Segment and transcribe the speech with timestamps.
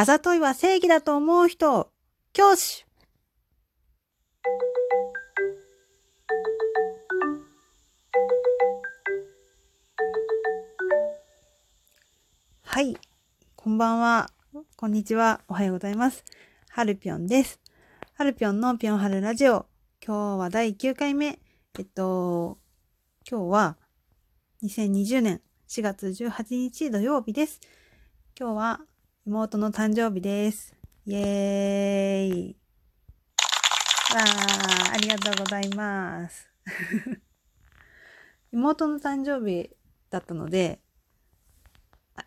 [0.00, 1.90] あざといは正義だと思う人、
[2.32, 2.86] 教師
[12.62, 12.96] はい。
[13.56, 14.30] こんばんは。
[14.76, 15.40] こんにちは。
[15.48, 16.24] おはようございます。
[16.70, 17.60] はるぴょんです。
[18.14, 19.66] はるぴょんのぴょんはるラジオ。
[20.00, 21.40] 今日は第9回目。
[21.76, 22.58] えっと、
[23.28, 23.76] 今日は
[24.62, 27.58] 2020年4月18日土曜日です。
[28.38, 28.80] 今日は
[29.28, 30.74] 妹の誕生日です。
[31.04, 32.56] イエーイ。
[34.14, 36.48] わー、ありがとうございます。
[38.52, 39.68] 妹の誕生日
[40.08, 40.80] だったので、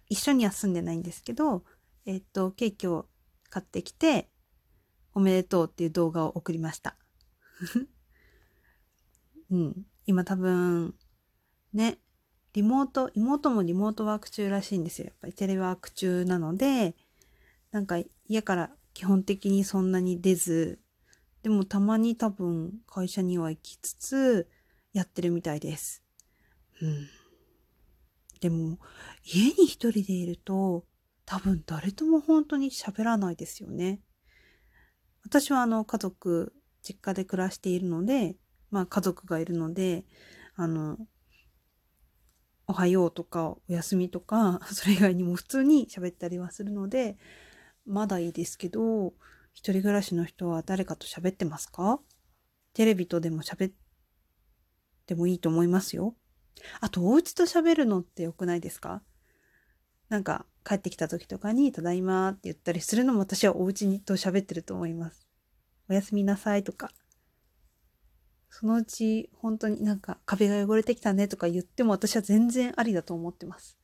[0.10, 1.66] 一緒には住んでないんですけど、
[2.06, 3.10] えっと、ケーキを
[3.50, 4.30] 買ってきて、
[5.16, 6.98] おめでとうっていう動画を送りました。
[9.50, 9.88] うん。
[10.06, 10.94] 今多分、
[11.74, 11.98] ね、
[12.54, 15.06] リモート、妹もリモートワーク中らしいんですよ。
[15.06, 16.96] やっぱりテレワーク中なので、
[17.72, 20.80] なんか家から基本的にそんなに出ず、
[21.44, 24.50] でもたまに多分会社には行きつつ
[24.94, 26.04] やってるみたいです。
[26.82, 27.08] うん。
[28.42, 28.80] でも
[29.24, 30.86] 家に一人でいると
[31.26, 34.02] 多分誰とも本当に喋らないですよね。
[35.24, 38.36] 私はあの家族、実家で暮らしているので、
[38.70, 40.04] まあ家族がいるので、
[40.56, 40.98] あの、
[42.72, 47.18] おはようとかおやすみとか、 それ以外にも普通に喋ったりはするので、
[47.86, 49.14] まだいいですけど、
[49.54, 52.00] 一人暮らしの人は誰かと喋ってますか？
[52.74, 53.74] テレビとでも喋っ
[55.06, 56.16] てもいいと思いますよ。
[56.80, 59.04] あと、お家と喋るのって良くないですか？
[60.08, 65.28] なんか、帰ってきた時とかに、ただいまって言ったりするのも私はお家にと喋ってると思います。
[65.90, 66.92] おやすみなさいとか。
[68.54, 73.78] そのうち本当になんか壁が汚れてきたねとか言っても私は全然ありだと思ってます。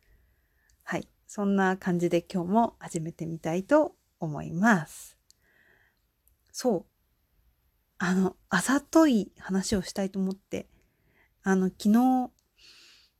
[0.83, 1.07] はい。
[1.25, 5.17] そんな感じで今日も始めてみたいと思います。
[6.51, 6.85] そう。
[7.97, 10.67] あの、あざとい話をしたいと思って、
[11.43, 12.31] あの、昨日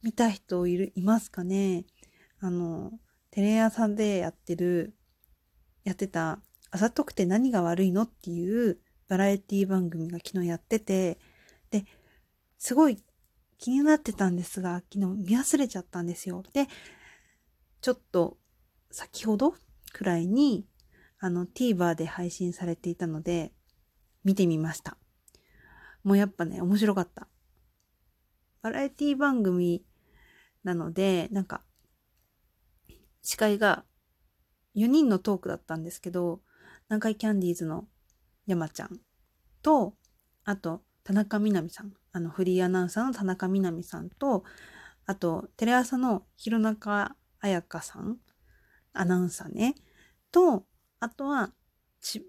[0.03, 1.85] 見た人いる、いますかね？
[2.39, 2.91] あの、
[3.31, 4.95] テレ朝でやってる、
[5.83, 6.39] やってた、
[6.71, 8.03] あざとくて何が悪いの？
[8.03, 11.17] っていうバラエティ番組が昨日やってて、
[11.69, 11.85] で、
[12.57, 13.03] すごい
[13.57, 16.44] 気になってたんですが、昨日見忘れちゃったんですよ。
[16.53, 16.67] で、
[17.81, 18.38] ちょっと
[18.91, 19.55] 先ほど
[19.94, 20.67] くらいに、
[21.19, 23.53] あの TVer で配信されていたので、
[24.23, 24.97] 見てみました。
[26.03, 27.27] もうやっぱね、面白かった。
[28.61, 29.85] バラエティ番組
[30.63, 31.63] なので、なんか、
[33.22, 33.85] 司会が
[34.75, 36.41] 4人のトークだったんですけど、
[36.89, 37.88] 南海キャンディーズの
[38.45, 39.00] 山ちゃん
[39.61, 39.95] と、
[40.44, 44.44] あと、田中みな実さん、あのフリーアナウンサーの田中みな実さんと、
[45.06, 48.18] あと、テレ朝の弘中彩香さん、
[48.91, 49.75] アナウンサーね、
[50.34, 50.66] と、
[51.00, 51.53] あとは、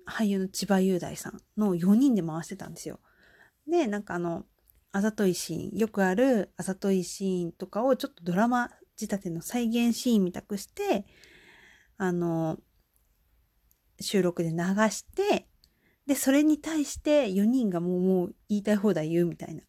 [0.06, 3.00] 俳優の千葉雄大さんの4人で回してたんですよ。
[3.66, 4.44] で、なんかあの、
[4.92, 11.04] あざといシーン、よくあるあざといシーンとかをちょっとドラマ仕立ての再現シーンみたくして、
[11.96, 12.58] あの、
[14.00, 14.56] 収録で流
[14.90, 15.47] して、
[16.08, 19.62] で、それに対して4人がもうもう言いたい放題言うみたいな。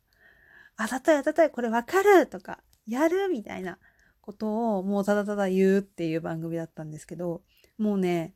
[0.78, 3.78] あたたいあたたいこれわかるとか、やるみたいな
[4.22, 7.42] ことをもうただただ言うっていう番組だったんですけど、
[7.78, 8.34] もうね、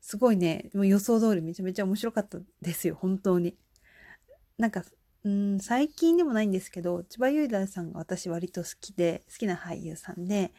[0.00, 3.58] すごいね、もう予想通りめちゃめちゃ面白かったですよ、本当に。
[4.56, 4.82] なんか、
[5.24, 10.54] うん、最近でもないんですけど、千葉雄大さんが私割と好きで、好きな俳優さんで、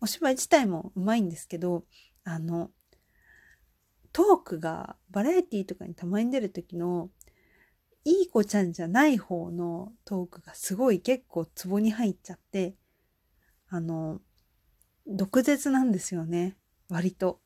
[0.00, 1.84] お芝居自体もうまいんですけど、
[2.22, 2.70] あの、
[4.16, 7.10] トークがバラエティとかにたまに出る時の
[8.06, 12.76] いい子ちゃんじゃない方のトークがすごい結構ツボに入っちゃって、
[13.68, 14.22] あの、
[15.06, 16.56] 毒舌なんですよね。
[16.88, 17.42] 割と。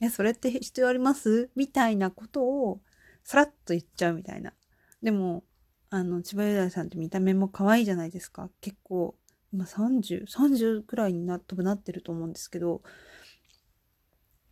[0.00, 1.48] え、それって必要あります？
[1.54, 2.80] みたいなことを
[3.22, 4.52] さらっと言っちゃうみたいな。
[5.00, 5.44] でも、
[5.90, 8.50] あの、千葉雄大さんって見た目も可愛いじゃないですか。
[8.60, 9.14] 結構、
[9.52, 12.82] 今30、30くらいにな、多分なってると思うんですけど、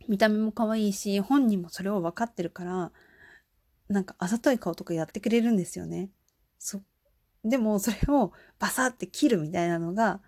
[0.07, 2.91] 見た目も可愛いし、本人もそれを分かってるから、
[3.89, 6.09] なんかあざとい顔とかやってくれるんですよね。
[6.57, 6.81] そ、
[7.43, 10.21] でもそれをバサって切るみたいなのが、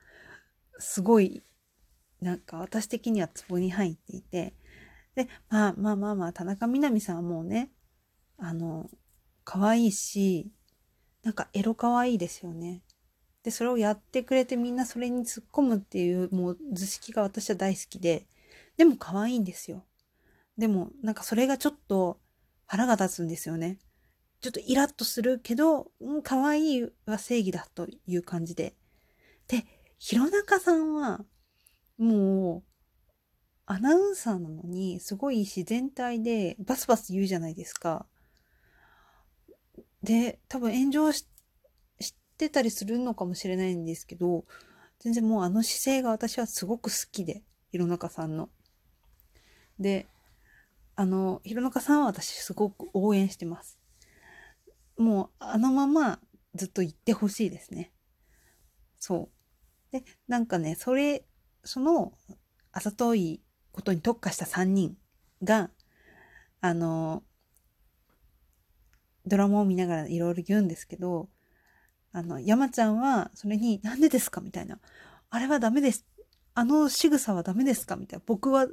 [0.78, 1.44] すごい、
[2.22, 4.54] なんか私的にはツボに入っていて、
[5.16, 7.72] で、まあまあまあまあ、田中みな実さんはもうね、
[8.38, 8.90] あの、
[9.44, 10.52] 可愛いし、
[11.24, 12.82] なんかエロ可愛いですよね。
[13.44, 18.28] で、それをやってくれてみんなそれに突っ込むっていうもう図式が私は大好きで、
[18.78, 19.86] でも可愛いんですよ。
[20.58, 22.20] でも、なんかそれがちょっと
[22.66, 23.80] 腹が立つんですよね。
[24.42, 28.76] ちょっとイラッとするけど、うん、可愛いは正義だという感じで。
[29.48, 29.66] で、
[29.98, 31.26] 弘中さんは、
[31.98, 32.76] もう
[33.66, 38.06] アナウンサーなのに、すごい自然体でバスバス言うじゃないですか。
[40.04, 41.26] で、多分炎上し
[42.38, 44.46] てたりするのかもしれないんですけど、
[45.00, 48.50] 全然もうあの姿勢が私はすごく好きで、弘中さんの。
[49.80, 50.08] で、
[50.96, 53.78] あの、弘中さんは私すごく応援してます。
[54.98, 56.20] もうあのまま
[56.54, 57.92] ずっと言ってほしいですね。
[58.98, 59.30] そ
[59.92, 59.92] う。
[59.92, 61.26] で、なんかね、それ、
[61.64, 62.14] その、
[62.72, 63.42] あざとい
[63.72, 64.98] ことに特化した3人
[65.44, 65.70] が、
[66.62, 67.24] あの、
[69.26, 71.30] ドラマを見ながらいろいろ言うんですけど、
[72.14, 74.40] あの、山ちゃんはそれになんでですか？
[74.40, 74.80] みたいな。
[75.30, 76.06] あれはダメです。
[76.54, 77.98] あの仕草はダメですか？
[77.98, 78.24] みたいな。
[78.26, 78.68] 僕は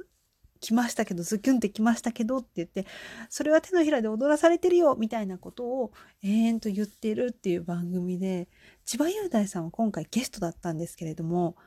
[0.63, 2.87] 来ましたけど、ズキュンって来ましたけどって言って、
[3.29, 8.47] それは手のひらで踊らされてるよみたいなことを延々と言ってるっていう番組で、
[8.85, 11.57] 千葉雄大さんは今回ゲストだったんですけれども、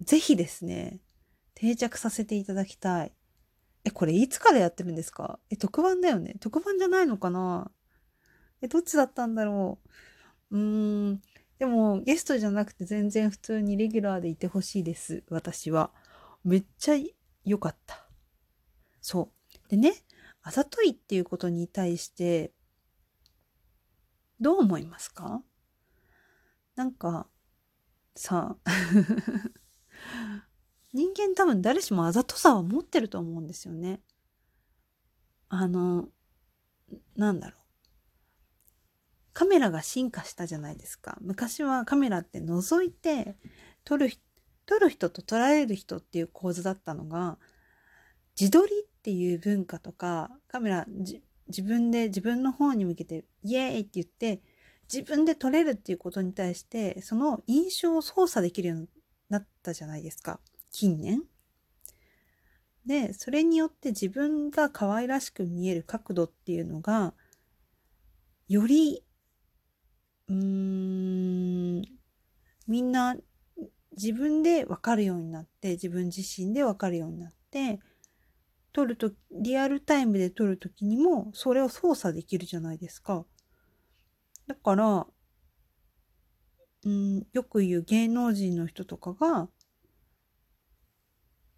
[0.00, 1.00] ぜひですね、
[1.54, 3.12] 定着させていただきたい。
[3.84, 5.38] え、これいつからやってるんですか？
[5.50, 7.70] え、特番だよね特番じゃないのかな？
[8.62, 9.78] え、どっちだったんだろ
[10.50, 10.56] う？
[10.56, 11.22] うーん。
[11.58, 15.22] でも、ゲストじゃなくて全然普通にレギュラーでいてほしいです。
[15.28, 15.92] 私は。
[16.44, 16.94] めっちゃ
[17.44, 18.05] 良かった。
[19.08, 19.58] そう。
[19.68, 19.94] でね、
[20.42, 22.52] あざといっていうことに対して、
[24.40, 25.44] どう思いますか？
[26.74, 27.28] なんか、
[28.16, 28.56] さ
[30.92, 34.02] 人間多分誰しもあざとさは持ってると思うんですよね。
[35.50, 36.08] あの、
[37.14, 37.60] なんだろう。
[39.34, 41.16] カメラが進化したじゃないですか。
[41.20, 43.38] 昔はカメラって覗いて
[43.84, 44.10] 撮る、
[44.64, 47.38] 撮る人と撮られる人っていう構図だったのが、
[48.38, 50.84] 自撮りっていう文化とか、カメラ
[51.46, 54.42] 自分で自分の方に向けてイエーイって言って、
[54.92, 58.88] 自分で撮れるっていうことに対して、その印象を操作できるように
[59.28, 60.40] なったじゃないですか。
[60.72, 61.22] 近年。
[62.84, 67.14] で、それによって自分が可愛らしく見える角度っていうのが、
[68.48, 69.04] より
[70.28, 71.82] うーん、
[72.66, 73.16] みんな
[73.92, 77.78] 自分でわかるようになって、自分自身でわかるようになって、
[78.76, 83.24] 撮ると、リアルタイムで撮るときにも、それを操作できるじゃないですか。
[84.46, 85.06] だから、
[86.84, 89.48] うん、よく言う芸能人の人とかが、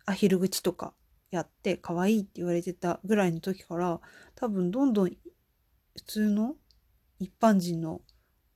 [0.06, 0.94] アヒル口とか
[1.32, 4.00] やって可愛いって言われてたぐらいの時から、
[4.36, 5.16] 多分どんどん普
[6.06, 6.54] 通の
[7.18, 8.00] 一般人の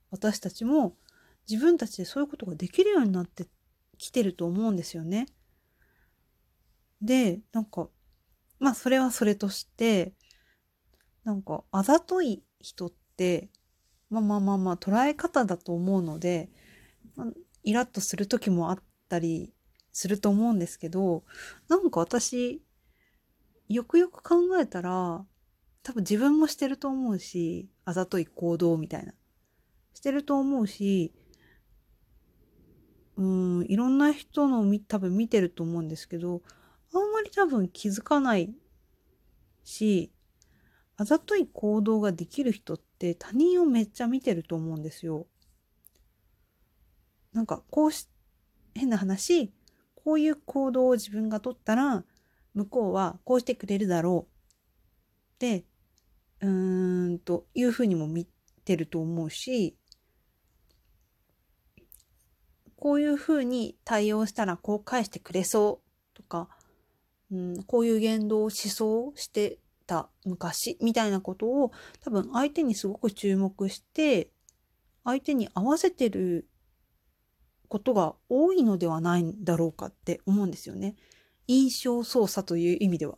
[0.09, 0.95] 私たちも
[1.49, 3.45] 自分たちでそういうことができるようになって
[3.97, 5.25] きてると思うんですよね。
[7.01, 7.89] で、なんか、
[8.63, 10.13] まあそれはそれとして、
[11.25, 13.49] なんかあざとい人って、
[14.09, 16.49] まあまあまあまあ捉え方だと思うので、
[17.17, 17.27] まあ、
[17.63, 18.79] イラッとする時もあっ
[19.09, 19.51] たり
[19.91, 21.25] すると思うんですけど、
[21.67, 22.63] なんか私、
[23.67, 25.25] よくよく考えたら、
[25.83, 29.13] 多分自分もしてると思うし、あざとい行動みたいな。
[29.93, 31.13] してると思うし、
[33.17, 36.41] うん、いろんな人の多分見てると思うんですけど、
[37.23, 38.53] り多分気づかない
[39.63, 40.11] し、
[40.95, 45.27] あざとい行動ができる人って他人をめっちゃ見てると思うんですよ。
[47.33, 48.07] なんかこうし、
[48.75, 49.51] 変な話、
[49.95, 52.03] こういう行動を自分が取ったら、
[52.53, 55.39] 向こうはこうしてくれるだろう。
[55.39, 55.65] で、
[56.41, 58.27] うーんというふうにも見
[58.65, 59.75] てると思うし、
[62.75, 65.81] こういうふうに対応したらこう返してくれそ
[66.13, 66.49] うとか、
[67.33, 71.71] うん、こういう言動をしそうしてた昔みたいなことを
[72.01, 74.29] 多分相手にすごく注目して
[75.03, 76.47] 相手に合わせてる
[77.67, 80.95] ことが多いのではないんだろうかって思うんですよね。
[81.47, 83.17] 印象操作という意味では。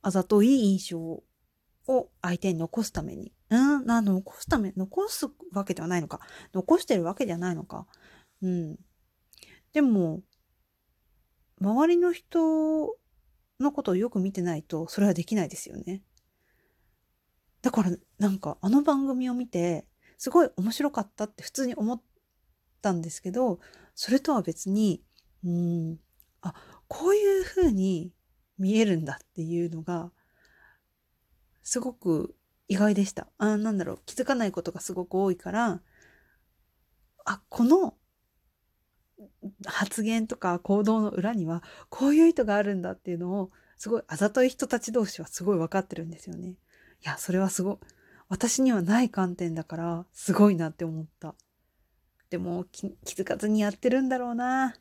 [0.00, 3.32] あざとい印象を相手に残すために。
[3.50, 6.20] うん、な、残すため、残すわけではないのか。
[6.54, 7.86] 残してるわけではないのか。
[8.42, 8.78] うん。
[9.72, 10.22] でも、
[11.64, 12.96] 周りの人
[13.60, 16.02] のことをよく見てないと、それはできないですよね。
[17.62, 19.86] だから、なんか、あの番組を見て、
[20.18, 22.02] すごい面白かったって普通に思っ
[22.82, 23.60] たんですけど、
[23.94, 25.02] それとは別に、
[25.44, 25.98] うん、
[26.42, 26.54] あ、
[26.88, 28.12] こういう風に
[28.58, 30.12] 見えるんだっていうのが、
[31.62, 32.36] すごく
[32.68, 33.28] 意外でした。
[33.38, 35.80] あなんだろう、気づかないことがすごく多いから、
[37.24, 37.94] あ、この
[39.66, 46.50] 発言とか行動の裏にはこういう意図があるんだっていうのをすごいあざとい人たち同士はすごい分かってるんですよね。
[46.50, 46.56] い
[47.02, 47.76] や、それはすごい。
[48.28, 51.34] 私にはない観点だからすごいなって思った。
[52.30, 54.74] でも気づかずにやってるんだろうな。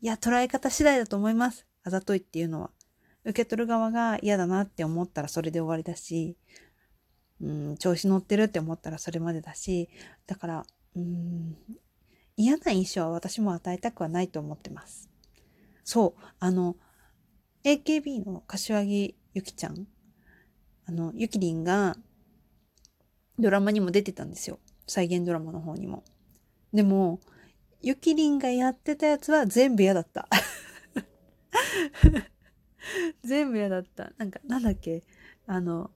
[0.00, 1.66] いや、捉え方次第だと思います。
[1.84, 2.70] あざといっていうのは。
[3.24, 6.36] 受け取る側が嫌だなって思ったらそれで終わりだし、
[7.40, 9.88] うん、調子乗ってるって思ったらそれまでだし、
[10.26, 11.56] だから、うん、
[12.42, 15.08] 嫌な印象は私も与えたくはないと思ってます。
[15.84, 16.74] そう、あの、
[17.62, 19.86] AKB の柏木ゆきちゃん、
[20.86, 21.96] あの、ゆきりんが
[23.38, 24.58] ドラマにも出てたんですよ。
[24.88, 26.02] 再現ドラマの方にも。
[26.74, 27.20] でも、
[27.80, 30.28] ゆきりんがやってたやつは全部嫌だった。
[33.22, 34.12] 全部嫌だった。
[34.18, 35.04] なんか、なんだっけ
[35.46, 35.92] あの、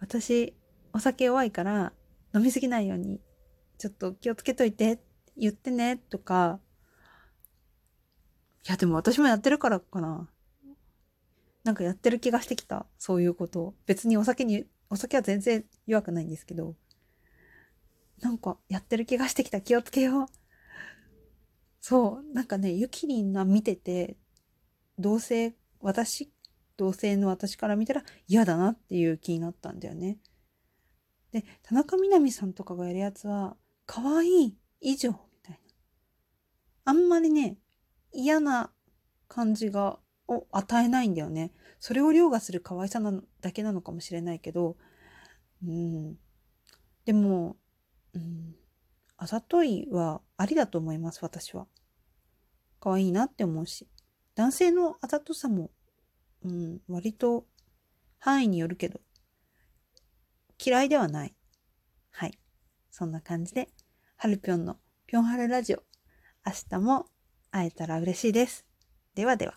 [0.00, 0.56] 私、
[0.92, 1.92] お酒弱いから
[2.34, 3.20] 飲みすぎないように、
[3.78, 5.00] ちょっと気をつけといて、
[5.36, 6.60] 言ってね、とか、
[8.66, 10.28] いや、でも私もやってるからかな。
[11.64, 12.86] なんかやってる気がしてきた。
[12.98, 13.74] そういうことを。
[13.86, 16.74] 別にお酒に、お酒は全然弱くないんですけど、
[18.20, 19.60] なんかやってる気がしてきた。
[19.60, 20.26] 気をつけよう。
[21.80, 22.34] そう。
[22.34, 24.16] なんかね、ゆきりんが見てて、
[24.98, 26.32] 同性、私、
[26.76, 30.18] 同性の私から見たら嫌だなっていう気になったんだよね。
[31.32, 33.56] で、田中みな実さんとかがやるやつは、
[33.88, 35.58] 可愛い以上みたいな。
[36.84, 37.56] あんまりね、
[38.12, 38.70] 嫌な
[39.28, 41.52] 感じが、を与えないんだよね。
[41.80, 44.76] それを凌駕する可愛さなだけなのかもしれないけど、
[45.66, 46.18] うん。
[47.06, 47.56] でも、
[48.12, 48.54] うん。
[49.16, 51.66] あざといはありだと思います、私は。
[52.80, 53.88] 可愛いなって思うし。
[54.34, 55.70] 男性のあざとさも、
[56.44, 57.46] うん、割と
[58.18, 59.00] 範囲によるけど、
[60.62, 61.34] 嫌いではない。
[62.10, 62.38] はい。
[62.90, 63.70] そんな感じで、
[64.20, 65.84] はるぴょんのぴょんはるラジオ、
[66.44, 67.06] 明日も
[67.52, 68.66] 会えたら嬉しいです。
[69.14, 69.54] ではでは。